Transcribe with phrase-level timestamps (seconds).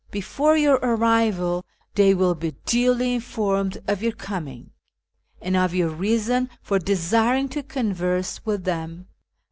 [0.09, 1.63] Before your arrival
[1.93, 4.71] they will be duly informed of your coming,
[5.39, 9.05] and of vour reason for desiring to converse with them.